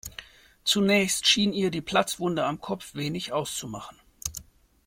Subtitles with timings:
[0.63, 3.99] Zunächst schien ihr die Platzwunde am Kopf wenig auszumachen.